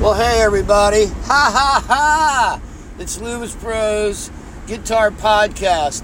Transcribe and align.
Well, 0.00 0.14
hey 0.14 0.40
everybody. 0.40 1.04
Ha 1.04 1.50
ha 1.52 1.84
ha! 1.86 2.60
It's 2.98 3.18
Luvis 3.18 3.54
Pros 3.60 4.30
Guitar 4.66 5.10
Podcast. 5.10 6.02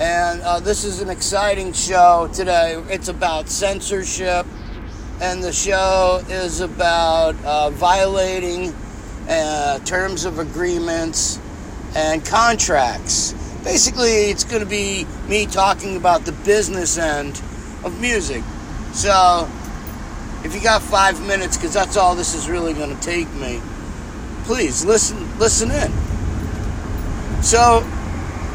And 0.00 0.42
uh, 0.42 0.58
this 0.58 0.82
is 0.82 1.00
an 1.00 1.10
exciting 1.10 1.72
show 1.72 2.28
today. 2.32 2.82
It's 2.88 3.06
about 3.06 3.48
censorship, 3.48 4.46
and 5.20 5.44
the 5.44 5.52
show 5.52 6.24
is 6.28 6.60
about 6.60 7.36
uh, 7.44 7.70
violating 7.70 8.74
uh, 9.28 9.78
terms 9.84 10.24
of 10.24 10.40
agreements 10.40 11.38
and 11.94 12.26
contracts. 12.26 13.30
Basically, 13.62 14.28
it's 14.28 14.42
going 14.42 14.64
to 14.64 14.68
be 14.68 15.06
me 15.28 15.46
talking 15.46 15.96
about 15.96 16.22
the 16.22 16.32
business 16.32 16.98
end 16.98 17.40
of 17.84 18.00
music. 18.00 18.42
So, 18.92 19.48
if 20.46 20.54
you 20.54 20.60
got 20.60 20.80
five 20.80 21.20
minutes, 21.26 21.56
because 21.56 21.74
that's 21.74 21.96
all 21.96 22.14
this 22.14 22.32
is 22.32 22.48
really 22.48 22.72
going 22.72 22.96
to 22.96 23.02
take 23.02 23.28
me, 23.34 23.60
please 24.44 24.84
listen, 24.84 25.38
listen 25.40 25.72
in. 25.72 25.90
So, 27.42 27.84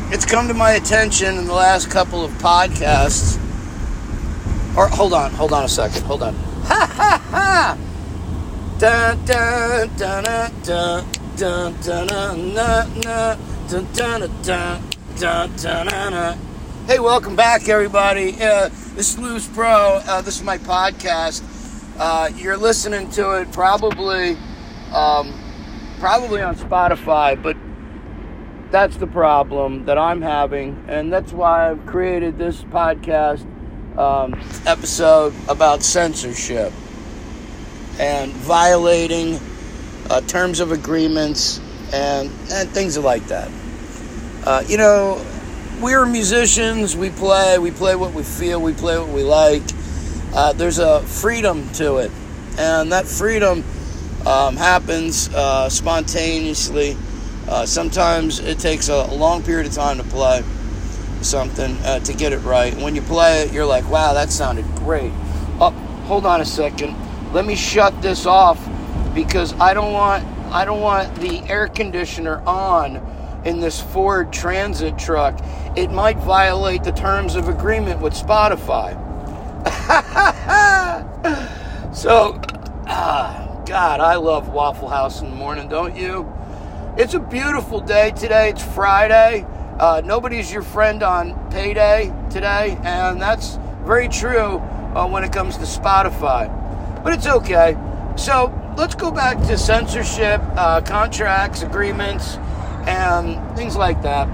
it's 0.10 0.26
come 0.26 0.48
to 0.48 0.54
my 0.54 0.72
attention 0.72 1.38
in 1.38 1.46
the 1.46 1.54
last 1.54 1.92
couple 1.92 2.24
of 2.24 2.32
podcasts. 2.34 3.38
Or 4.78 4.88
hold 4.88 5.12
on, 5.12 5.32
hold 5.32 5.52
on 5.52 5.66
a 5.66 5.70
second, 5.70 6.04
hold 6.04 6.24
on. 6.24 6.34
Ha 6.62 6.86
ha 6.86 7.22
ha! 7.32 7.78
Hey, 16.88 17.00
welcome 17.00 17.36
back, 17.36 17.68
everybody. 17.68 18.34
Uh, 18.42 18.70
this 18.96 19.14
is 19.14 19.18
Luvis 19.18 19.54
Pro. 19.54 20.00
Uh, 20.06 20.22
this 20.22 20.38
is 20.38 20.44
my 20.44 20.58
podcast. 20.58 21.44
Uh, 21.98 22.30
you're 22.36 22.58
listening 22.58 23.10
to 23.12 23.42
it 23.42 23.52
probably, 23.52 24.38
um, 24.94 25.34
probably 26.00 26.42
on 26.42 26.56
Spotify, 26.56 27.42
but 27.42 27.56
that's 28.72 28.98
the 28.98 29.08
problem 29.08 29.86
that 29.86 29.98
I'm 29.98 30.22
having, 30.22 30.86
and 30.88 31.12
that's 31.12 31.34
why 31.34 31.70
I've 31.70 31.86
created 31.86 32.38
this 32.38 32.64
podcast 32.64 33.46
um, 33.98 34.40
episode 34.66 35.34
about 35.50 35.84
censorship 35.84 36.72
and 38.00 38.32
violating 38.32 39.40
uh, 40.10 40.22
terms 40.22 40.60
of 40.60 40.72
agreements 40.72 41.60
and, 41.94 42.30
and 42.52 42.70
things 42.70 42.98
like 42.98 43.26
that. 43.28 43.52
Uh, 44.46 44.64
you 44.68 44.78
know, 44.78 45.24
we're 45.82 46.06
musicians. 46.06 46.96
We 46.96 47.10
play. 47.10 47.60
We 47.60 47.72
play 47.72 47.96
what 47.96 48.14
we 48.14 48.24
feel. 48.24 48.62
We 48.62 48.74
play 48.74 48.98
what 48.98 49.10
we 49.10 49.24
like. 49.24 49.64
Uh, 50.34 50.54
there's 50.54 50.80
a 50.80 51.02
freedom 51.02 51.70
to 51.74 51.98
it, 51.98 52.12
and 52.58 52.92
that 52.92 53.06
freedom 53.06 53.64
um, 54.26 54.56
happens 54.56 55.28
uh, 55.34 55.68
spontaneously. 55.70 56.96
Uh, 57.48 57.66
sometimes 57.66 58.40
it 58.40 58.60
takes 58.60 58.88
a, 58.88 59.06
long 59.14 59.44
period 59.44 59.68
of 59.68 59.74
time 59.74 59.98
to 59.98 60.04
play 60.04 60.42
something 61.22 61.76
uh, 61.84 62.00
to 62.00 62.14
get 62.14 62.32
it 62.32 62.40
right. 62.40 62.74
When 62.76 62.96
you 62.96 63.02
play 63.02 63.42
it, 63.42 63.52
you're 63.52 63.66
like, 63.66 63.90
"Wow, 63.90 64.14
that 64.14 64.32
sounded 64.32 64.66
great." 64.76 65.12
Oh, 65.60 65.72
hold 66.06 66.26
on 66.26 66.40
a 66.42 66.46
second. 66.46 66.96
Let 67.34 67.46
me 67.46 67.56
shut 67.56 68.02
this 68.02 68.26
off 68.26 68.60
because 69.14 69.54
I 69.60 69.74
don't 69.74 69.94
want 69.94 70.26
I 70.52 70.66
don't 70.66 70.82
want 70.82 71.14
the 71.16 71.40
air 71.50 71.68
conditioner 71.68 72.42
on 72.46 72.98
in 73.46 73.60
this 73.60 73.82
Ford 73.82 74.32
Transit 74.32 74.98
truck, 74.98 75.40
it 75.76 75.92
might 75.92 76.18
violate 76.18 76.84
the 76.84 76.92
terms 76.92 77.36
of 77.36 77.50
agreement 77.50 78.02
with 78.02 78.14
Spotify. 78.14 79.11
so, 81.94 82.40
ah, 82.88 83.64
God, 83.66 84.00
I 84.00 84.16
love 84.16 84.50
Waffle 84.50 84.88
House 84.88 85.22
in 85.22 85.30
the 85.30 85.36
morning, 85.36 85.68
don't 85.68 85.96
you? 85.96 86.32
It's 86.98 87.14
a 87.14 87.20
beautiful 87.20 87.80
day 87.80 88.12
today. 88.12 88.50
It's 88.50 88.64
Friday. 88.64 89.46
Uh, 89.80 90.02
nobody's 90.06 90.52
your 90.52 90.62
friend 90.62 91.02
on 91.02 91.50
payday 91.50 92.14
today, 92.30 92.78
and 92.84 93.20
that's 93.20 93.58
very 93.84 94.08
true 94.08 94.60
uh, 94.94 95.08
when 95.08 95.24
it 95.24 95.34
comes 95.34 95.58
to 95.58 95.64
Spotify. 95.64 96.48
But 97.04 97.14
it's 97.14 97.28
okay. 97.28 97.76
So 98.16 98.54
let's 98.78 98.94
go 98.94 99.10
back 99.10 99.40
to 99.48 99.58
censorship, 99.58 100.42
uh, 100.56 100.82
contracts, 100.82 101.64
agreements 101.64 102.36
and 102.86 103.58
things 103.58 103.76
like 103.76 104.04
that. 104.04 104.28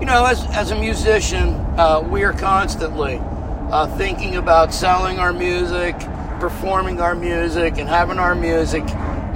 You 0.00 0.06
know, 0.06 0.24
as, 0.24 0.46
as 0.52 0.70
a 0.70 0.80
musician, 0.80 1.54
uh, 1.76 2.00
we 2.00 2.24
are 2.24 2.32
constantly 2.32 3.20
uh, 3.70 3.86
thinking 3.96 4.36
about 4.36 4.74
selling 4.74 5.18
our 5.18 5.32
music, 5.32 5.98
performing 6.40 7.00
our 7.00 7.14
music, 7.14 7.78
and 7.78 7.88
having 7.88 8.18
our 8.18 8.34
music 8.34 8.82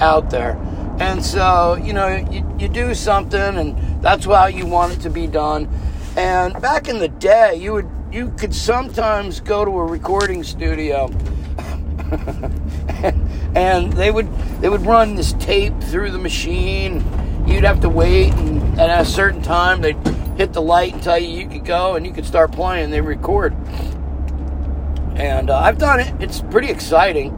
out 0.00 0.30
there. 0.30 0.58
And 0.98 1.24
so, 1.24 1.76
you 1.82 1.92
know, 1.92 2.08
you, 2.30 2.56
you 2.58 2.68
do 2.68 2.94
something, 2.94 3.40
and 3.40 4.02
that's 4.02 4.26
how 4.26 4.46
you 4.46 4.66
want 4.66 4.92
it 4.92 5.00
to 5.00 5.10
be 5.10 5.26
done. 5.26 5.68
And 6.16 6.60
back 6.60 6.88
in 6.88 6.98
the 6.98 7.08
day, 7.08 7.56
you 7.56 7.72
would 7.72 7.88
you 8.12 8.30
could 8.38 8.54
sometimes 8.54 9.40
go 9.40 9.64
to 9.64 9.70
a 9.72 9.84
recording 9.84 10.44
studio 10.44 11.06
and 13.56 13.92
they 13.94 14.12
would 14.12 14.32
they 14.60 14.68
would 14.68 14.82
run 14.82 15.16
this 15.16 15.32
tape 15.32 15.74
through 15.80 16.12
the 16.12 16.18
machine 16.18 17.02
you'd 17.46 17.64
have 17.64 17.80
to 17.80 17.88
wait, 17.88 18.32
and, 18.34 18.62
and 18.62 18.80
at 18.80 19.02
a 19.02 19.04
certain 19.04 19.42
time 19.42 19.80
they'd 19.80 19.98
hit 20.36 20.52
the 20.52 20.62
light 20.62 20.92
and 20.92 21.02
tell 21.02 21.18
you 21.18 21.28
you 21.28 21.48
could 21.48 21.64
go, 21.64 21.94
and 21.94 22.06
you 22.06 22.12
could 22.12 22.26
start 22.26 22.52
playing. 22.52 22.90
They 22.90 23.00
record, 23.00 23.54
and 25.16 25.50
uh, 25.50 25.58
I've 25.58 25.78
done 25.78 26.00
it. 26.00 26.12
It's 26.20 26.40
pretty 26.40 26.68
exciting. 26.68 27.32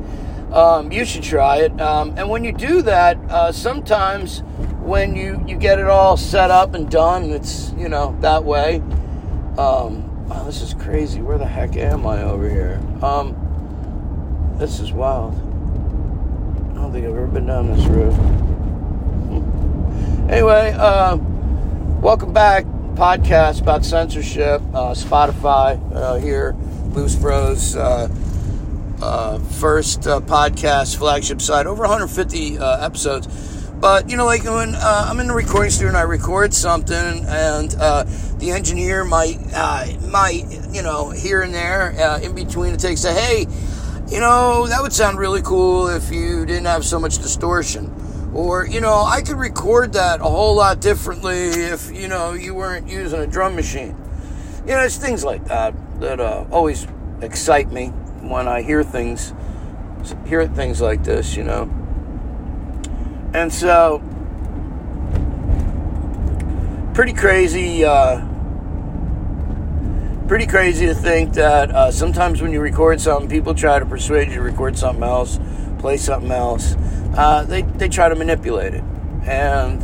Um, 0.53 0.93
you 0.93 1.05
should 1.05 1.23
try 1.23 1.59
it. 1.59 1.81
Um, 1.81 2.15
and 2.17 2.29
when 2.31 2.45
you 2.45 2.53
do 2.53 2.83
that, 2.83 3.19
uh, 3.29 3.53
sometimes 3.53 4.41
when 4.81 5.17
you 5.17 5.43
you 5.47 5.57
get 5.57 5.79
it 5.79 5.87
all 5.87 6.17
set 6.17 6.51
up 6.51 6.75
and 6.75 6.89
done, 6.91 7.31
it's 7.31 7.73
you 7.77 7.89
know 7.89 8.17
that 8.21 8.45
way. 8.45 8.77
Um, 9.59 10.29
oh, 10.31 10.43
this 10.47 10.63
is 10.63 10.75
crazy. 10.75 11.21
Where 11.21 11.39
the 11.39 11.47
heck 11.47 11.77
am 11.77 12.07
I 12.07 12.23
over 12.23 12.49
here? 12.49 12.81
Um, 13.03 13.35
this 14.59 14.81
is 14.81 14.93
wild. 14.93 15.35
I 15.35 16.75
don't 16.75 16.93
think 16.93 17.05
I've 17.07 17.17
ever 17.17 17.27
been 17.27 17.47
down 17.47 17.75
this 17.75 17.87
road. 17.87 18.13
Anyway, 20.31 20.75
uh, 20.79 21.17
welcome 22.01 22.33
back. 22.33 22.65
Podcast 22.97 23.61
about 23.61 23.85
censorship, 23.85 24.63
uh, 24.73 24.95
Spotify 24.95 25.79
uh, 25.95 26.15
here, 26.15 26.57
Loose 26.97 27.15
Bros. 27.15 27.77
Uh, 27.77 28.09
uh, 29.03 29.39
first 29.39 30.07
uh, 30.07 30.21
podcast 30.21 30.97
flagship 30.97 31.43
site, 31.43 31.67
over 31.67 31.83
150 31.83 32.57
episodes. 32.57 33.29
But 33.75 34.09
you 34.09 34.17
know, 34.17 34.25
like 34.25 34.45
when 34.45 34.75
I'm 34.75 35.21
in 35.21 35.27
the 35.27 35.35
recording 35.35 35.71
studio 35.71 35.89
and 35.89 35.97
I 35.99 36.03
record 36.03 36.55
something, 36.55 36.97
and 36.97 37.71
the 37.71 38.51
engineer 38.51 39.05
might 39.05 39.39
might 40.11 40.45
you 40.73 40.83
know 40.83 41.11
here 41.11 41.43
and 41.43 41.53
there 41.53 41.91
in 42.23 42.35
between 42.35 42.73
it 42.73 42.81
takes 42.81 43.03
say, 43.03 43.13
hey, 43.15 43.47
you 44.09 44.19
know 44.19 44.67
that 44.67 44.81
would 44.81 44.95
sound 44.95 45.19
really 45.19 45.43
cool 45.43 45.89
if 45.89 46.11
you 46.11 46.47
didn't 46.47 46.65
have 46.65 46.85
so 46.87 46.99
much 46.99 47.19
distortion 47.19 47.93
or, 48.35 48.67
you 48.67 48.83
know, 48.83 49.03
I 49.03 49.23
could 49.23 49.39
record 49.39 49.95
that 49.95 50.21
a 50.21 50.25
whole 50.25 50.57
lot 50.57 50.83
differently 50.83 51.39
if, 51.49 51.91
you 51.91 52.07
know, 52.07 52.35
you 52.35 52.55
weren't 52.55 52.87
using 52.87 53.21
a 53.21 53.27
drum 53.27 53.57
machine. 53.57 53.97
You 54.67 54.75
know, 54.75 54.83
it's 54.83 54.99
things 54.99 55.25
like 55.25 55.47
that 55.47 55.75
that 56.01 56.21
uh, 56.21 56.45
always 56.51 56.87
excite 57.21 57.71
me 57.71 57.89
when 58.21 58.49
I 58.49 58.63
hear 58.63 58.83
things, 58.83 59.35
hear 60.27 60.47
things 60.47 60.81
like 60.81 61.05
this, 61.05 61.37
you 61.37 61.45
know. 61.45 61.71
And 63.35 63.53
so, 63.53 64.03
pretty 66.95 67.13
crazy, 67.13 67.85
uh, 67.85 68.27
pretty 70.29 70.47
crazy 70.47 70.87
to 70.87 70.95
think 70.95 71.35
that 71.35 71.71
uh, 71.71 71.91
sometimes 71.91 72.41
when 72.41 72.53
you 72.53 72.61
record 72.61 73.01
something, 73.01 73.29
people 73.29 73.55
try 73.55 73.79
to 73.79 73.87
persuade 73.87 74.29
you 74.29 74.35
to 74.35 74.43
record 74.43 74.77
something 74.79 75.05
else, 75.05 75.39
play 75.79 75.97
something 75.97 76.31
else 76.31 76.77
uh, 77.17 77.45
they, 77.45 77.63
they 77.63 77.89
try 77.89 78.09
to 78.09 78.15
manipulate 78.15 78.75
it. 78.75 78.85
And 79.25 79.83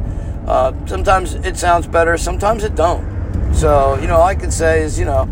uh, 0.48 0.72
sometimes 0.86 1.34
it 1.34 1.56
sounds 1.56 1.86
better, 1.86 2.16
sometimes 2.16 2.62
it 2.64 2.74
don't. 2.74 3.10
So, 3.54 3.98
you 4.00 4.06
know, 4.06 4.16
all 4.16 4.26
I 4.26 4.34
can 4.34 4.50
say 4.50 4.82
is, 4.82 4.98
you 4.98 5.04
know, 5.04 5.28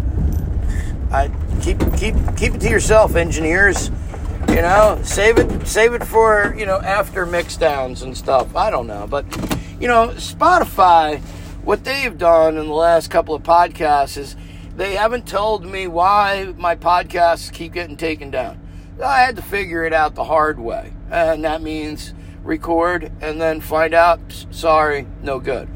I 1.13 1.31
keep 1.61 1.79
keep 1.97 2.15
keep 2.37 2.55
it 2.55 2.61
to 2.61 2.71
yourself, 2.71 3.17
engineers. 3.17 3.91
You 4.49 4.63
know, 4.63 5.01
save 5.05 5.39
it 5.39 5.67
save 5.67 5.93
it 5.95 6.05
for, 6.05 6.55
you 6.57 6.67
know, 6.67 6.81
after 6.81 7.27
mix 7.27 7.57
downs 7.57 8.03
and 8.03 8.17
stuff. 8.17 8.55
I 8.55 8.71
don't 8.71 8.87
know. 8.87 9.07
But 9.09 9.25
you 9.81 9.89
know, 9.89 10.09
Spotify, 10.17 11.21
what 11.65 11.85
they've 11.85 12.17
done 12.17 12.57
in 12.57 12.67
the 12.67 12.75
last 12.75 13.11
couple 13.11 13.35
of 13.35 13.43
podcasts 13.43 14.17
is 14.17 14.37
they 14.77 14.95
haven't 14.95 15.27
told 15.27 15.67
me 15.67 15.87
why 15.87 16.55
my 16.57 16.77
podcasts 16.77 17.53
keep 17.53 17.73
getting 17.73 17.97
taken 17.97 18.31
down. 18.31 18.61
I 19.03 19.21
had 19.21 19.37
to 19.37 19.43
figure 19.43 19.85
it 19.85 19.93
out 19.93 20.15
the 20.15 20.25
hard 20.25 20.59
way. 20.59 20.93
And 21.11 21.45
that 21.45 21.63
means 21.63 22.15
record 22.43 23.11
and 23.21 23.41
then 23.41 23.61
find 23.61 23.95
out, 23.95 24.21
sorry, 24.51 25.07
no 25.23 25.41
good. 25.41 25.69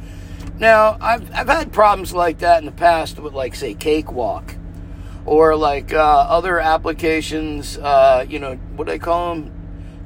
Now, 0.59 0.97
I've, 1.01 1.29
I've 1.35 1.49
had 1.49 1.73
problems 1.73 2.13
like 2.13 2.39
that 2.39 2.61
in 2.61 2.67
the 2.67 2.73
past 2.73 3.19
with, 3.19 3.35
like, 3.35 3.55
say, 3.55 3.75
Cakewalk 3.75 4.55
or 5.27 5.57
like 5.57 5.93
uh, 5.93 5.99
other 5.99 6.59
applications, 6.59 7.79
uh, 7.79 8.25
you 8.29 8.39
know, 8.39 8.55
what 8.77 8.87
do 8.87 8.93
they 8.93 8.99
call 8.99 9.35
them? 9.35 9.55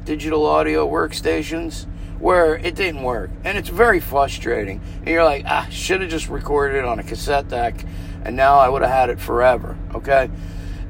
digital 0.08 0.46
audio 0.46 0.88
workstations 0.88 1.84
where 2.18 2.56
it 2.56 2.74
didn't 2.74 3.02
work. 3.02 3.28
And 3.44 3.58
it's 3.58 3.68
very 3.68 4.00
frustrating. 4.00 4.80
And 5.00 5.08
you're 5.08 5.22
like, 5.22 5.44
ah, 5.46 5.66
should 5.70 6.00
have 6.00 6.08
just 6.08 6.30
recorded 6.30 6.78
it 6.78 6.84
on 6.86 6.98
a 6.98 7.02
cassette 7.02 7.48
deck 7.48 7.84
and 8.24 8.34
now 8.34 8.56
I 8.58 8.70
would 8.70 8.80
have 8.80 8.90
had 8.90 9.10
it 9.10 9.20
forever. 9.20 9.76
Okay. 9.94 10.30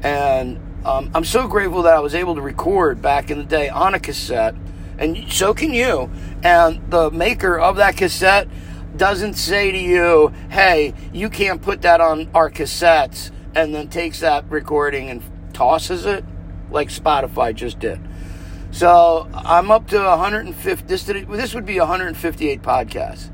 And 0.03 0.59
um, 0.85 1.11
I'm 1.15 1.25
so 1.25 1.49
grateful 1.49 1.83
that 1.83 1.95
I 1.95 1.99
was 1.99 2.15
able 2.15 2.37
to 2.37 2.41
record 2.41 3.03
back 3.03 3.33
in 3.33 3.39
the 3.39 3.45
day 3.45 3.69
on 3.69 3.95
a 3.95 3.99
cassette. 3.99 4.55
And 4.99 5.31
so 5.33 5.53
can 5.53 5.75
you. 5.75 6.11
And 6.45 6.91
the 6.91 7.11
maker 7.11 7.59
of 7.59 7.77
that 7.77 7.97
cassette 7.97 8.49
doesn't 8.97 9.35
say 9.35 9.73
to 9.73 9.79
you, 9.79 10.33
hey, 10.51 10.95
you 11.13 11.29
can't 11.29 11.61
put 11.61 11.83
that 11.83 12.01
on 12.01 12.29
our 12.35 12.51
cassettes, 12.51 13.33
and 13.55 13.75
then 13.75 13.89
takes 13.89 14.21
that 14.21 14.49
recording 14.50 15.11
and 15.11 15.23
tosses 15.53 16.06
it 16.06 16.25
like 16.71 16.89
Spotify 16.89 17.55
just 17.55 17.79
did. 17.79 18.00
So 18.71 19.29
I'm 19.35 19.71
up 19.71 19.89
to 19.89 19.99
150. 19.99 20.87
This, 20.87 21.05
this 21.05 21.55
would 21.55 21.65
be 21.65 21.79
158 21.79 22.62
podcasts. 22.62 23.31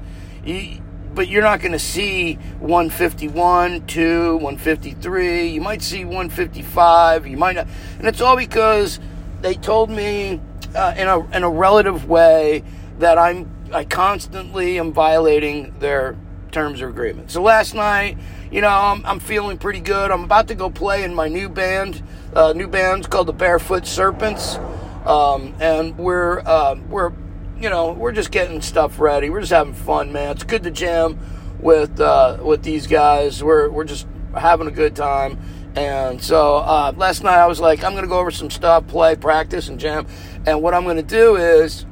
But 1.14 1.28
you're 1.28 1.42
not 1.42 1.60
going 1.60 1.72
to 1.72 1.78
see 1.78 2.34
151, 2.60 3.86
2, 3.86 4.36
153. 4.36 5.48
You 5.48 5.60
might 5.60 5.82
see 5.82 6.04
155. 6.04 7.26
You 7.26 7.36
might 7.36 7.56
not. 7.56 7.68
And 7.98 8.08
it's 8.08 8.20
all 8.20 8.36
because 8.36 9.00
they 9.40 9.54
told 9.54 9.90
me 9.90 10.40
uh, 10.74 10.94
in, 10.96 11.08
a, 11.08 11.30
in 11.30 11.42
a 11.42 11.50
relative 11.50 12.08
way 12.08 12.62
that 12.98 13.18
I'm 13.18 13.54
I 13.74 13.84
constantly 13.84 14.78
am 14.78 14.92
violating 14.92 15.74
their 15.80 16.16
terms 16.54 16.80
of 16.80 16.88
agreement. 16.88 17.30
So 17.30 17.42
last 17.42 17.74
night, 17.74 18.16
you 18.50 18.60
know, 18.60 18.68
I'm, 18.68 19.04
I'm 19.04 19.20
feeling 19.20 19.58
pretty 19.58 19.80
good. 19.80 20.10
I'm 20.10 20.24
about 20.24 20.48
to 20.48 20.54
go 20.54 20.70
play 20.70 21.02
in 21.02 21.14
my 21.14 21.28
new 21.28 21.48
band. 21.48 22.02
Uh, 22.32 22.52
new 22.54 22.68
band's 22.68 23.06
called 23.06 23.26
the 23.26 23.32
Barefoot 23.32 23.86
Serpents, 23.86 24.56
um, 25.04 25.54
and 25.60 25.98
we're 25.98 26.40
uh, 26.40 26.76
we're 26.88 27.12
you 27.58 27.68
know 27.68 27.92
we're 27.92 28.12
just 28.12 28.30
getting 28.30 28.62
stuff 28.62 28.98
ready. 28.98 29.28
We're 29.28 29.40
just 29.40 29.52
having 29.52 29.74
fun, 29.74 30.12
man. 30.12 30.30
It's 30.30 30.44
good 30.44 30.62
to 30.62 30.70
jam 30.70 31.18
with 31.60 32.00
uh, 32.00 32.38
with 32.40 32.62
these 32.62 32.86
guys. 32.86 33.42
We're 33.42 33.68
we're 33.68 33.84
just 33.84 34.06
having 34.34 34.68
a 34.68 34.72
good 34.72 34.96
time. 34.96 35.38
And 35.76 36.22
so 36.22 36.56
uh, 36.56 36.92
last 36.96 37.24
night 37.24 37.38
I 37.38 37.46
was 37.46 37.58
like, 37.58 37.82
I'm 37.82 37.96
gonna 37.96 38.06
go 38.06 38.20
over 38.20 38.30
some 38.30 38.50
stuff, 38.50 38.86
play, 38.86 39.16
practice, 39.16 39.68
and 39.68 39.78
jam. 39.80 40.06
And 40.46 40.62
what 40.62 40.72
I'm 40.72 40.84
gonna 40.84 41.02
do 41.02 41.34
is 41.36 41.84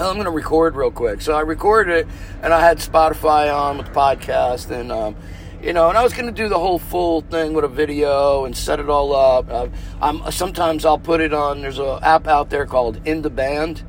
I'm 0.00 0.14
going 0.14 0.24
to 0.26 0.30
record 0.30 0.76
real 0.76 0.90
quick. 0.90 1.20
So 1.20 1.34
I 1.34 1.40
recorded 1.40 2.06
it, 2.06 2.08
and 2.42 2.52
I 2.52 2.60
had 2.60 2.78
Spotify 2.78 3.54
on 3.54 3.78
with 3.78 3.86
the 3.86 3.92
podcast, 3.92 4.70
and 4.70 4.92
um, 4.92 5.16
you 5.62 5.72
know, 5.72 5.88
and 5.88 5.98
I 5.98 6.04
was 6.04 6.12
going 6.12 6.26
to 6.26 6.32
do 6.32 6.48
the 6.48 6.58
whole 6.58 6.78
full 6.78 7.22
thing 7.22 7.52
with 7.52 7.64
a 7.64 7.68
video 7.68 8.44
and 8.44 8.56
set 8.56 8.78
it 8.78 8.88
all 8.88 9.14
up. 9.14 9.72
I'm 10.00 10.30
sometimes 10.30 10.84
I'll 10.84 10.98
put 10.98 11.20
it 11.20 11.34
on. 11.34 11.62
There's 11.62 11.78
an 11.78 11.98
app 12.02 12.28
out 12.28 12.50
there 12.50 12.64
called 12.64 13.00
In 13.06 13.22
the 13.22 13.30
Band. 13.30 13.82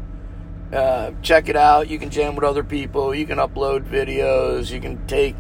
Uh, 0.74 1.12
check 1.22 1.50
it 1.50 1.56
out. 1.56 1.90
You 1.90 2.00
can 2.00 2.10
jam 2.10 2.36
with 2.36 2.44
other 2.44 2.64
people. 2.64 3.14
You 3.14 3.26
can 3.26 3.38
upload 3.38 3.88
videos. 3.88 4.72
You 4.72 4.80
can 4.80 5.06
take 5.08 5.36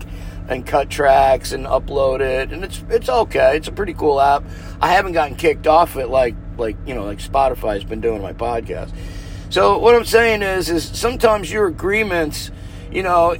and 0.49 0.65
cut 0.65 0.89
tracks 0.89 1.51
and 1.51 1.65
upload 1.65 2.21
it, 2.21 2.51
and 2.51 2.63
it's 2.63 2.83
it's 2.89 3.09
okay. 3.09 3.55
It's 3.55 3.67
a 3.67 3.71
pretty 3.71 3.93
cool 3.93 4.19
app. 4.19 4.43
I 4.81 4.89
haven't 4.89 5.13
gotten 5.13 5.35
kicked 5.35 5.67
off 5.67 5.95
it 5.95 6.07
like 6.07 6.35
like 6.57 6.75
you 6.85 6.95
know 6.95 7.05
like 7.05 7.19
Spotify's 7.19 7.83
been 7.83 8.01
doing 8.01 8.21
my 8.21 8.33
podcast. 8.33 8.91
So 9.49 9.79
what 9.79 9.95
I'm 9.95 10.05
saying 10.05 10.43
is, 10.43 10.69
is 10.69 10.85
sometimes 10.85 11.51
your 11.51 11.65
agreements, 11.65 12.51
you 12.91 13.01
know, 13.01 13.35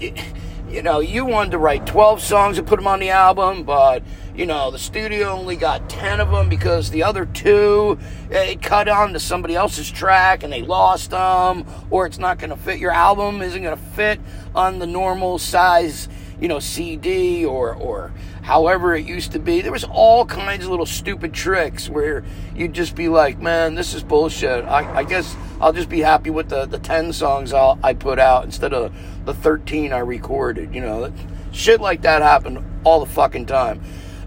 you 0.67 0.81
know, 0.81 1.01
you 1.01 1.23
wanted 1.23 1.51
to 1.51 1.59
write 1.59 1.85
12 1.85 2.21
songs 2.21 2.57
and 2.57 2.67
put 2.67 2.77
them 2.77 2.87
on 2.87 2.99
the 2.99 3.11
album, 3.11 3.63
but 3.63 4.01
you 4.35 4.47
know, 4.47 4.71
the 4.71 4.79
studio 4.79 5.27
only 5.29 5.55
got 5.55 5.87
10 5.87 6.19
of 6.19 6.31
them 6.31 6.49
because 6.49 6.89
the 6.89 7.03
other 7.03 7.25
two 7.27 7.99
it 8.31 8.61
cut 8.61 8.87
on 8.87 9.13
to 9.13 9.19
somebody 9.19 9.53
else's 9.53 9.91
track 9.91 10.41
and 10.41 10.51
they 10.51 10.63
lost 10.63 11.11
them, 11.11 11.65
or 11.91 12.07
it's 12.07 12.17
not 12.17 12.39
going 12.39 12.49
to 12.49 12.55
fit. 12.55 12.79
Your 12.79 12.91
album 12.91 13.43
isn't 13.43 13.61
going 13.61 13.77
to 13.77 13.83
fit 13.91 14.19
on 14.55 14.79
the 14.79 14.87
normal 14.87 15.37
size, 15.37 16.09
you 16.41 16.47
know, 16.47 16.59
CD 16.59 17.45
or 17.45 17.75
or 17.75 18.11
however 18.41 18.95
it 18.95 19.05
used 19.05 19.33
to 19.33 19.39
be. 19.39 19.61
There 19.61 19.71
was 19.71 19.83
all 19.83 20.25
kinds 20.25 20.63
of 20.63 20.71
little 20.71 20.87
stupid 20.87 21.35
tricks 21.35 21.87
where 21.87 22.23
you'd 22.55 22.73
just 22.73 22.95
be 22.95 23.09
like, 23.09 23.39
man, 23.39 23.75
this 23.75 23.93
is 23.93 24.01
bullshit. 24.01 24.65
I, 24.65 24.99
I 24.99 25.03
guess 25.03 25.35
I'll 25.61 25.73
just 25.73 25.89
be 25.89 25.99
happy 25.99 26.29
with 26.29 26.49
the, 26.49 26.65
the 26.65 26.79
10 26.79 27.13
songs 27.13 27.53
I'll, 27.53 27.79
I 27.83 27.93
put 27.93 28.19
out 28.19 28.45
instead 28.45 28.73
of 28.73 28.93
the 29.25 29.33
13 29.33 29.91
I 29.91 29.99
recorded. 29.99 30.73
You 30.73 30.81
know, 30.81 31.13
shit 31.51 31.81
like 31.81 32.01
that 32.03 32.21
happened 32.21 32.63
all 32.83 32.99
the 32.99 33.11
fucking 33.11 33.45
time. 33.45 33.81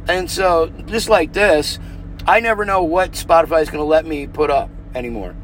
And 0.08 0.30
so, 0.30 0.66
just 0.86 1.08
like 1.08 1.32
this, 1.32 1.78
I 2.26 2.40
never 2.40 2.64
know 2.64 2.82
what 2.82 3.12
Spotify 3.12 3.62
is 3.62 3.68
going 3.68 3.80
to 3.80 3.84
let 3.84 4.06
me 4.06 4.26
put 4.26 4.50
up 4.50 4.70
anymore. 4.94 5.34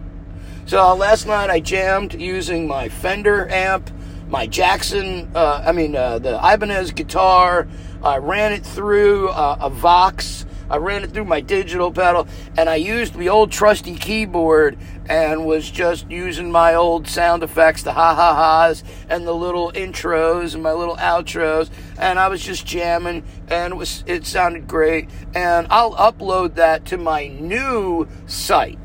So 0.67 0.95
last 0.95 1.27
night 1.27 1.49
I 1.49 1.61
jammed 1.61 2.21
using 2.21 2.69
my 2.69 2.89
Fender 2.89 3.49
amp, 3.49 3.91
my 4.29 4.47
Jackson, 4.47 5.31
uh, 5.35 5.63
I 5.67 5.73
mean, 5.73 5.97
uh, 5.97 6.19
the 6.19 6.37
Ibanez 6.37 6.93
guitar, 6.93 7.67
I 8.03 8.19
ran 8.19 8.53
it 8.53 8.67
through 8.67 9.31
uh, 9.31 9.57
a 9.61 9.71
Vox. 9.71 10.45
I 10.71 10.77
ran 10.77 11.03
it 11.03 11.13
through 11.13 11.25
my 11.25 11.41
digital 11.41 11.91
pedal, 11.91 12.29
and 12.57 12.69
I 12.69 12.77
used 12.77 13.15
the 13.15 13.29
old 13.29 13.51
trusty 13.51 13.97
keyboard 13.97 14.79
and 15.09 15.47
was 15.47 15.71
just 15.71 16.11
using 16.11 16.53
my 16.53 16.75
old 16.75 17.09
sound 17.09 17.43
effects, 17.43 17.83
the 17.83 17.93
ha 17.93 18.15
ha 18.15 18.35
ha's, 18.35 18.85
and 19.09 19.27
the 19.27 19.33
little 19.33 19.73
intros 19.73 20.55
and 20.55 20.63
my 20.63 20.73
little 20.73 20.97
outros, 20.97 21.71
and 21.99 22.19
I 22.19 22.29
was 22.29 22.43
just 22.43 22.67
jamming, 22.67 23.25
and 23.49 23.73
it 23.73 23.77
was 23.77 24.05
it 24.07 24.27
sounded 24.27 24.69
great. 24.69 25.09
And 25.35 25.67
I'll 25.71 25.95
upload 25.95 26.57
that 26.57 26.85
to 26.87 26.99
my 26.99 27.29
new 27.29 28.07
site. 28.27 28.79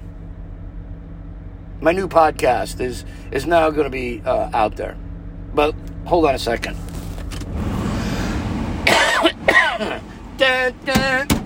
My 1.82 1.92
new 1.92 2.08
podcast 2.08 2.80
is 2.80 3.04
is 3.32 3.46
now 3.46 3.70
going 3.72 3.86
to 3.86 3.90
be 3.90 4.22
uh, 4.26 4.50
out 4.54 4.78
there, 4.78 4.96
but 5.54 5.76
hold 6.06 6.26
on 6.26 6.36
a 6.36 6.40
second. 6.40 6.78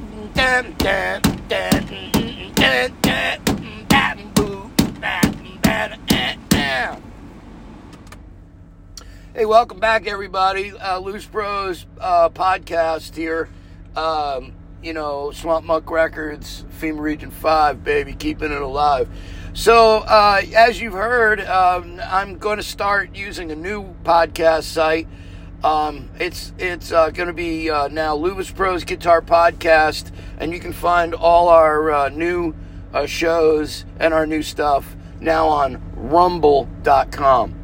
Hey, 9.34 9.46
welcome 9.46 9.80
back, 9.80 10.06
everybody. 10.06 10.74
Uh, 10.78 11.00
Loose 11.00 11.26
Bros 11.26 11.88
uh, 12.00 12.30
podcast 12.30 13.16
here. 13.16 13.50
Um, 13.96 14.54
you 14.84 14.94
know, 14.94 15.32
Swamp 15.32 15.66
Muck 15.66 15.90
Records, 15.90 16.66
FEMA 16.80 17.00
Region 17.00 17.32
5, 17.32 17.84
baby, 17.84 18.14
keeping 18.14 18.52
it 18.52 18.62
alive. 18.62 19.10
So, 19.54 19.98
uh, 20.08 20.44
as 20.56 20.80
you've 20.80 20.94
heard, 20.94 21.42
um, 21.42 22.00
I'm 22.06 22.38
going 22.38 22.58
to 22.58 22.64
start 22.64 23.16
using 23.16 23.52
a 23.52 23.56
new 23.56 23.96
podcast 24.04 24.66
site. 24.66 25.08
Um, 25.64 26.10
it's 26.20 26.54
it's 26.60 26.92
uh, 26.92 27.10
going 27.10 27.28
to 27.28 27.34
be 27.34 27.70
uh, 27.70 27.88
now 27.88 28.16
Luvis 28.16 28.54
Pros 28.54 28.84
Guitar 28.84 29.22
Podcast, 29.22 30.12
and 30.40 30.54
you 30.54 30.60
can 30.60 30.72
find 30.72 31.16
all 31.16 31.50
our 31.50 31.92
uh, 31.92 32.10
new 32.10 32.54
uh, 32.94 33.08
shows 33.08 33.84
and 34.00 34.14
our 34.14 34.28
new 34.28 34.44
stuff 34.44 34.96
now 35.20 35.48
on 35.48 35.82
Rumble.com. 35.96 37.56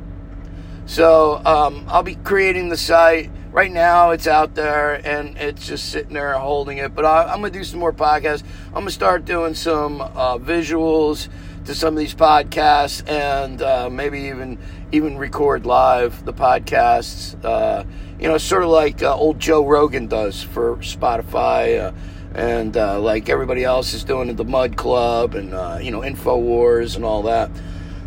So 0.85 1.41
um, 1.45 1.85
I'll 1.87 2.03
be 2.03 2.15
creating 2.15 2.69
the 2.69 2.77
site. 2.77 3.29
Right 3.51 3.71
now, 3.71 4.09
it's 4.09 4.25
out 4.25 4.55
there 4.55 4.95
and 5.07 5.37
it's 5.37 5.67
just 5.67 5.89
sitting 5.89 6.13
there 6.13 6.33
holding 6.33 6.79
it. 6.79 6.95
But 6.95 7.05
I, 7.05 7.31
am 7.33 7.41
going 7.41 7.53
to 7.53 7.59
do 7.59 7.63
some 7.63 7.79
more 7.79 7.93
podcasts. 7.93 8.43
I'm 8.67 8.73
going 8.73 8.85
to 8.85 8.91
start 8.91 9.25
doing 9.25 9.53
some 9.53 10.01
uh, 10.01 10.39
visuals 10.39 11.29
to 11.65 11.73
some 11.73 11.93
of 11.93 11.99
these 11.99 12.13
podcasts 12.13 13.07
and 13.09 13.61
uh, 13.61 13.89
maybe 13.89 14.21
even 14.21 14.57
even 14.91 15.17
record 15.17 15.65
live 15.65 16.23
the 16.25 16.33
podcasts. 16.33 17.35
Uh, 17.43 17.83
you 18.19 18.27
know, 18.27 18.37
sort 18.37 18.63
of 18.63 18.69
like 18.69 19.01
uh, 19.01 19.15
old 19.15 19.39
Joe 19.39 19.65
Rogan 19.65 20.07
does 20.07 20.43
for 20.43 20.77
Spotify, 20.77 21.79
uh, 21.79 21.91
and 22.35 22.75
uh, 22.75 22.99
like 22.99 23.29
everybody 23.29 23.63
else 23.63 23.93
is 23.93 24.03
doing 24.03 24.29
at 24.29 24.37
the 24.37 24.45
Mug 24.45 24.75
Club 24.75 25.35
and 25.35 25.53
uh, 25.53 25.79
you 25.81 25.91
know 25.91 26.01
Infowars 26.01 26.95
and 26.95 27.05
all 27.05 27.23
that. 27.23 27.49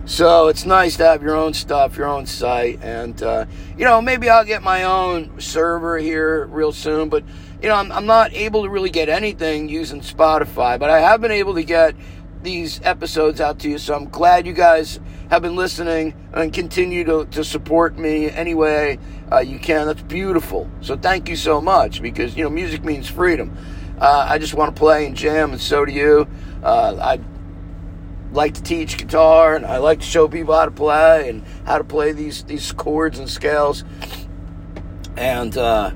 So 0.05 0.47
it's 0.47 0.65
nice 0.65 0.97
to 0.99 1.05
have 1.05 1.23
your 1.23 1.35
own 1.35 1.53
stuff, 1.53 1.97
your 1.97 2.07
own 2.07 2.27
site, 2.27 2.81
and 2.83 3.19
you 3.21 3.85
know 3.85 4.01
maybe 4.01 4.29
I'll 4.29 4.45
get 4.45 4.63
my 4.63 4.85
own 4.85 5.41
server 5.41 5.99
here 5.99 6.47
real 6.47 6.73
soon. 6.73 7.09
But 7.09 7.25
you 7.63 7.69
know 7.69 7.75
I'm, 7.75 7.91
I'm 7.91 8.07
not 8.07 8.33
able 8.35 8.63
to 8.65 8.69
really 8.69 8.91
get 8.91 9.09
anything 9.09 9.69
using 9.69 10.03
Spotify, 10.03 10.79
but 10.79 10.91
I 10.91 11.01
have 11.01 11.21
been 11.21 11.33
able 11.33 11.55
to 11.55 11.65
get 11.65 11.97
these 12.43 12.81
episodes 12.83 13.41
out 13.41 13.59
to 13.61 13.71
you. 13.71 13.79
So 13.79 13.95
I'm 13.95 14.09
glad 14.09 14.47
you 14.47 14.53
guys 14.53 15.01
have 15.31 15.43
been 15.43 15.57
listening 15.57 16.15
and 16.33 16.53
continue 16.53 17.05
to, 17.05 17.27
to 17.27 17.45
support 17.45 17.99
me 17.99 18.31
any 18.31 18.55
way 18.55 18.99
uh, 19.33 19.39
you 19.39 19.59
can. 19.59 19.87
That's 19.87 20.03
beautiful. 20.03 20.71
So 20.81 20.97
thank 20.97 21.29
you 21.29 21.37
so 21.37 21.61
much 21.61 22.01
because, 22.01 22.37
you 22.37 22.45
know, 22.45 22.51
music 22.51 22.85
means 22.85 23.09
freedom. 23.09 23.57
Uh, 24.01 24.27
I 24.29 24.39
just 24.39 24.55
want 24.55 24.75
to 24.75 24.79
play 24.79 25.07
and 25.07 25.17
jam, 25.17 25.53
and 25.53 25.61
so 25.61 25.85
do 25.85 25.93
you. 25.93 26.29
Uh, 26.63 26.97
I 27.01 27.21
like 28.33 28.55
to 28.55 28.63
teach 28.63 28.99
guitar, 28.99 29.57
and 29.57 29.65
I 29.65 29.79
like 29.79 30.01
to 30.01 30.07
show 30.07 30.29
people 30.29 30.55
how 30.55 30.67
to 30.67 30.71
play 30.71 31.31
and 31.31 31.43
how 31.65 31.79
to 31.79 31.85
play 31.85 32.13
these, 32.13 32.45
these 32.45 32.73
chords 32.73 33.19
and 33.19 33.29
scales. 33.29 33.85
And 35.17 35.57
uh, 35.57 35.93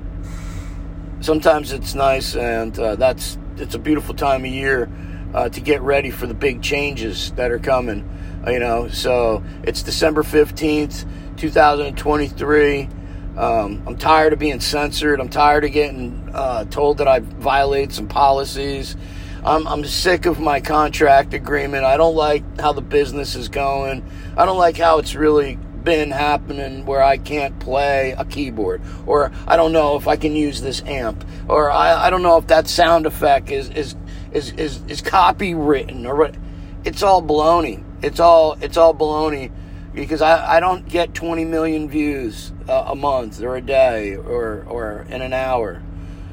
sometimes 1.19 1.71
it's 1.71 1.93
nice, 1.93 2.35
and 2.35 2.77
uh, 2.79 2.95
that's 2.95 3.37
it's 3.57 3.75
a 3.75 3.79
beautiful 3.79 4.15
time 4.15 4.43
of 4.43 4.51
year 4.51 4.89
uh, 5.33 5.49
to 5.49 5.61
get 5.61 5.81
ready 5.81 6.09
for 6.09 6.27
the 6.27 6.33
big 6.33 6.61
changes 6.61 7.31
that 7.33 7.51
are 7.51 7.59
coming. 7.59 8.07
You 8.47 8.59
know, 8.59 8.87
so 8.89 9.43
it's 9.63 9.83
December 9.83 10.23
15th, 10.23 11.05
2023. 11.37 12.89
Um, 13.37 13.83
I'm 13.87 13.97
tired 13.97 14.33
of 14.33 14.39
being 14.39 14.59
censored. 14.59 15.19
I'm 15.19 15.29
tired 15.29 15.63
of 15.63 15.71
getting 15.71 16.29
uh, 16.33 16.65
told 16.65 16.97
that 16.97 17.07
I 17.07 17.19
violate 17.19 17.93
some 17.93 18.07
policies. 18.07 18.95
I'm, 19.43 19.67
I'm 19.67 19.83
sick 19.85 20.25
of 20.25 20.39
my 20.39 20.59
contract 20.59 21.33
agreement. 21.33 21.83
I 21.83 21.97
don't 21.97 22.15
like 22.15 22.59
how 22.59 22.73
the 22.73 22.81
business 22.81 23.35
is 23.35 23.49
going. 23.49 24.03
I 24.37 24.45
don't 24.45 24.57
like 24.57 24.77
how 24.77 24.99
it's 24.99 25.15
really 25.15 25.57
been 25.83 26.11
happening 26.11 26.85
where 26.85 27.01
I 27.01 27.17
can't 27.17 27.57
play 27.59 28.13
a 28.17 28.23
keyboard, 28.25 28.81
or 29.07 29.31
I 29.47 29.55
don't 29.55 29.71
know 29.71 29.95
if 29.95 30.07
I 30.07 30.15
can 30.15 30.35
use 30.35 30.61
this 30.61 30.83
amp, 30.83 31.25
or 31.47 31.71
I, 31.71 32.07
I 32.07 32.09
don't 32.09 32.21
know 32.21 32.37
if 32.37 32.47
that 32.47 32.67
sound 32.67 33.05
effect 33.05 33.49
is 33.49 33.69
is 33.69 33.95
is 34.31 34.51
is, 34.53 34.81
is 34.87 35.01
copywritten 35.01 36.05
or 36.05 36.15
what. 36.15 36.35
It's 36.83 37.03
all 37.03 37.21
baloney. 37.21 37.83
It's 38.01 38.19
all 38.19 38.57
it's 38.61 38.77
all 38.77 38.93
baloney 38.93 39.51
because 39.93 40.21
I, 40.21 40.57
I 40.57 40.59
don't 40.59 40.87
get 40.87 41.13
20 41.13 41.45
million 41.45 41.89
views 41.89 42.53
uh, 42.67 42.85
a 42.87 42.95
month 42.95 43.41
or 43.41 43.55
a 43.55 43.61
day 43.61 44.15
or 44.15 44.65
or 44.67 45.05
in 45.09 45.21
an 45.21 45.33
hour. 45.33 45.81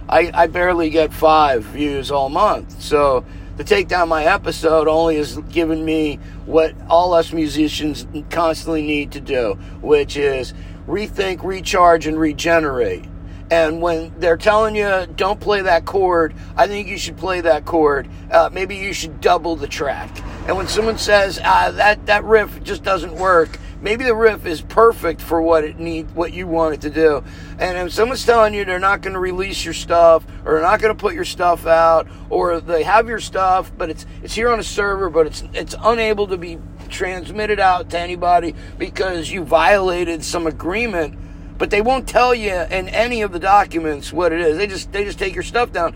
I, 0.09 0.31
I 0.33 0.47
barely 0.47 0.89
get 0.89 1.13
five 1.13 1.65
views 1.65 2.11
all 2.11 2.31
month. 2.31 2.81
So 2.81 3.27
to 3.59 3.65
take 3.65 3.89
down 3.89 4.09
my 4.09 4.25
episode 4.25 4.89
only 4.89 5.17
has 5.17 5.37
given 5.51 5.85
me 5.85 6.17
what 6.47 6.75
all 6.89 7.13
us 7.13 7.33
musicians 7.33 8.07
constantly 8.31 8.83
need 8.83 9.13
to 9.13 9.21
do, 9.21 9.59
which 9.83 10.17
is 10.17 10.55
rethink, 10.87 11.45
recharge, 11.45 12.07
and 12.07 12.19
regenerate. 12.19 13.05
And 13.51 13.81
when 13.81 14.13
they're 14.19 14.37
telling 14.37 14.77
you 14.77 15.07
don't 15.17 15.41
play 15.41 15.63
that 15.63 15.87
chord, 15.87 16.35
I 16.57 16.67
think 16.67 16.89
you 16.89 16.99
should 16.99 17.17
play 17.17 17.41
that 17.41 17.65
chord. 17.65 18.09
Uh, 18.31 18.51
maybe 18.53 18.77
you 18.77 18.93
should 18.93 19.21
double 19.21 19.57
the 19.57 19.67
track. 19.67 20.11
And 20.47 20.57
when 20.57 20.69
someone 20.69 20.99
says 20.99 21.41
ah, 21.43 21.71
that 21.73 22.07
that 22.07 22.25
riff 22.25 22.63
just 22.63 22.83
doesn't 22.83 23.15
work, 23.15 23.59
maybe 23.81 24.05
the 24.05 24.15
riff 24.15 24.45
is 24.45 24.61
perfect 24.61 25.21
for 25.21 25.41
what 25.41 25.65
it 25.65 25.79
need, 25.79 26.11
what 26.13 26.33
you 26.33 26.47
want 26.47 26.75
it 26.75 26.81
to 26.83 26.91
do. 26.91 27.23
And 27.59 27.89
if 27.89 27.93
someone's 27.93 28.25
telling 28.25 28.53
you 28.53 28.65
they're 28.65 28.79
not 28.79 29.01
going 29.01 29.15
to 29.15 29.21
release 29.21 29.65
your 29.65 29.75
stuff, 29.75 30.27
or 30.45 30.55
they're 30.55 30.63
not 30.63 30.81
going 30.81 30.95
to 30.95 31.01
put 31.01 31.15
your 31.15 31.25
stuff 31.25 31.67
out, 31.67 32.07
or 32.29 32.61
they 32.61 32.83
have 32.83 33.09
your 33.09 33.21
stuff, 33.21 33.73
but 33.77 33.89
it's 33.89 34.05
it's 34.23 34.35
here 34.35 34.51
on 34.51 34.59
a 34.59 34.65
server, 34.65 35.09
but 35.09 35.27
it's 35.27 35.43
it's 35.55 35.75
unable 35.85 36.27
to 36.27 36.37
be 36.37 36.59
transmitted 36.89 37.61
out 37.61 37.91
to 37.91 37.99
anybody 37.99 38.55
because 38.79 39.31
you 39.31 39.45
violated 39.45 40.25
some 40.25 40.47
agreement 40.47 41.19
but 41.59 41.71
they 41.71 41.83
won't 41.83 42.09
tell 42.09 42.35
you 42.35 42.53
in 42.53 42.89
any 42.89 43.23
of 43.23 43.33
the 43.33 43.39
documents 43.39 44.13
what 44.13 44.33
it 44.33 44.41
is. 44.41 44.57
They 44.57 44.67
just 44.67 44.93
they 44.93 45.05
just 45.05 45.19
take 45.19 45.35
your 45.35 45.43
stuff 45.43 45.73
down. 45.73 45.95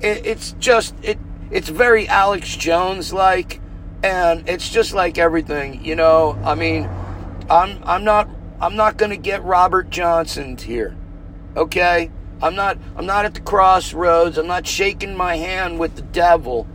It, 0.00 0.26
it's 0.26 0.52
just 0.58 0.94
it 1.02 1.18
it's 1.50 1.68
very 1.68 2.08
Alex 2.08 2.56
Jones 2.56 3.12
like, 3.12 3.60
and 4.02 4.48
it's 4.48 4.70
just 4.70 4.94
like 4.94 5.18
everything, 5.18 5.84
you 5.84 5.94
know. 5.94 6.38
I 6.42 6.54
mean, 6.54 6.88
I'm 7.50 7.78
I'm 7.84 8.04
not 8.04 8.28
I'm 8.60 8.74
not 8.74 8.96
gonna 8.96 9.18
get 9.18 9.44
Robert 9.44 9.90
Johnson 9.90 10.56
here, 10.56 10.96
okay? 11.56 12.10
I'm 12.40 12.56
not 12.56 12.78
I'm 12.96 13.06
not 13.06 13.26
at 13.26 13.34
the 13.34 13.40
crossroads. 13.40 14.38
I'm 14.38 14.46
not 14.46 14.66
shaking 14.66 15.14
my 15.14 15.36
hand 15.36 15.78
with 15.78 15.94
the 15.94 16.02
devil. 16.02 16.66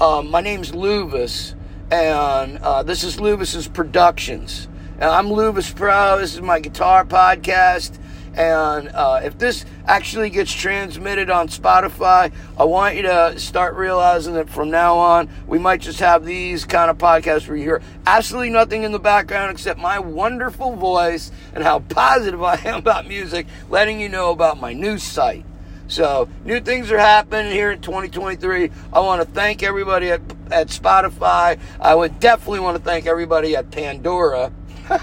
Um, 0.00 0.30
my 0.30 0.42
name's 0.42 0.72
Luvis, 0.72 1.54
and 1.90 2.58
uh, 2.58 2.82
this 2.82 3.04
is 3.04 3.16
Luvis's 3.16 3.68
Productions. 3.68 4.68
I'm 4.98 5.26
Luvis 5.26 5.76
Pro. 5.76 6.18
This 6.18 6.32
is 6.34 6.40
my 6.40 6.58
guitar 6.58 7.04
podcast. 7.04 7.98
And 8.34 8.88
uh, 8.88 9.20
if 9.22 9.36
this 9.36 9.66
actually 9.86 10.30
gets 10.30 10.50
transmitted 10.50 11.28
on 11.28 11.48
Spotify, 11.48 12.32
I 12.58 12.64
want 12.64 12.96
you 12.96 13.02
to 13.02 13.38
start 13.38 13.74
realizing 13.74 14.32
that 14.34 14.48
from 14.48 14.70
now 14.70 14.96
on, 14.96 15.28
we 15.46 15.58
might 15.58 15.82
just 15.82 16.00
have 16.00 16.24
these 16.24 16.64
kind 16.64 16.90
of 16.90 16.96
podcasts 16.96 17.46
where 17.46 17.58
you 17.58 17.62
hear 17.64 17.82
absolutely 18.06 18.48
nothing 18.48 18.84
in 18.84 18.92
the 18.92 18.98
background 18.98 19.52
except 19.52 19.78
my 19.78 19.98
wonderful 19.98 20.74
voice 20.76 21.30
and 21.54 21.62
how 21.62 21.80
positive 21.80 22.42
I 22.42 22.56
am 22.64 22.76
about 22.76 23.06
music, 23.06 23.46
letting 23.68 24.00
you 24.00 24.08
know 24.08 24.30
about 24.30 24.58
my 24.58 24.72
new 24.72 24.96
site. 24.96 25.44
So, 25.88 26.28
new 26.44 26.58
things 26.58 26.90
are 26.90 26.98
happening 26.98 27.52
here 27.52 27.70
in 27.70 27.82
2023. 27.82 28.70
I 28.94 29.00
want 29.00 29.20
to 29.20 29.28
thank 29.28 29.62
everybody 29.62 30.10
at, 30.10 30.22
at 30.50 30.68
Spotify. 30.68 31.60
I 31.80 31.94
would 31.94 32.18
definitely 32.18 32.60
want 32.60 32.78
to 32.78 32.82
thank 32.82 33.06
everybody 33.06 33.54
at 33.54 33.70
Pandora 33.70 34.52
and 34.88 35.00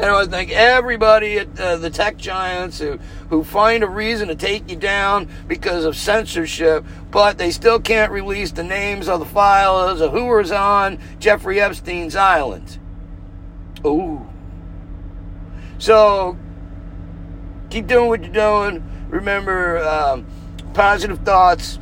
I 0.00 0.22
to 0.24 0.30
thank 0.30 0.50
everybody 0.52 1.38
at 1.38 1.58
uh, 1.58 1.76
the 1.76 1.90
tech 1.90 2.16
giants 2.16 2.78
who, 2.78 2.98
who 3.28 3.42
find 3.42 3.82
a 3.82 3.88
reason 3.88 4.28
to 4.28 4.36
take 4.36 4.70
you 4.70 4.76
down 4.76 5.28
because 5.48 5.84
of 5.84 5.96
censorship, 5.96 6.84
but 7.10 7.38
they 7.38 7.50
still 7.50 7.80
can't 7.80 8.12
release 8.12 8.52
the 8.52 8.62
names 8.62 9.08
of 9.08 9.18
the 9.18 9.26
files 9.26 10.00
of 10.00 10.12
who 10.12 10.26
was 10.26 10.52
on 10.52 11.00
Jeffrey 11.18 11.60
Epstein's 11.60 12.14
island. 12.14 12.78
Ooh. 13.84 14.24
So, 15.78 16.38
keep 17.68 17.88
doing 17.88 18.08
what 18.08 18.22
you're 18.22 18.32
doing. 18.32 19.08
Remember, 19.08 19.78
um, 19.78 20.24
positive 20.72 21.18
thoughts, 21.20 21.80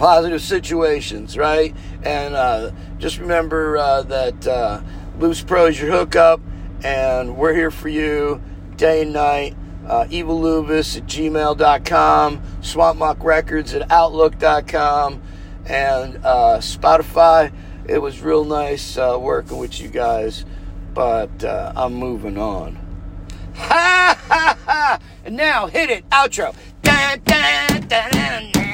positive 0.00 0.40
situations, 0.40 1.36
right? 1.36 1.76
And 2.02 2.34
uh, 2.34 2.70
just 2.96 3.18
remember 3.18 3.76
uh, 3.76 4.02
that 4.04 4.46
uh, 4.46 4.80
Loose 5.18 5.42
Pro 5.42 5.66
is 5.66 5.78
your 5.78 5.90
hookup, 5.90 6.40
and 6.82 7.36
we're 7.36 7.52
here 7.52 7.70
for 7.70 7.90
you 7.90 8.40
day 8.76 9.02
and 9.02 9.12
night. 9.12 9.54
Uh, 9.86 10.06
Evil 10.08 10.40
Luvis 10.40 10.96
at 10.96 11.04
gmail.com, 11.04 12.42
Swamp 12.62 12.98
Mock 12.98 13.22
Records 13.22 13.74
at 13.74 13.90
outlook.com, 13.92 15.20
and 15.66 16.16
uh, 16.24 16.58
Spotify. 16.60 17.52
It 17.86 17.98
was 17.98 18.22
real 18.22 18.44
nice 18.44 18.96
uh, 18.96 19.18
working 19.20 19.58
with 19.58 19.82
you 19.82 19.88
guys, 19.88 20.46
but 20.94 21.44
uh, 21.44 21.74
I'm 21.76 21.92
moving 21.92 22.38
on. 22.38 22.76
Ha 23.54 24.18
ha 24.28 24.56
ha! 24.64 24.98
And 25.26 25.36
now 25.36 25.66
hit 25.66 25.90
it, 25.90 26.08
outro. 26.08 26.54
Dun, 26.80 27.20
dun, 27.26 27.86
dun, 27.86 28.69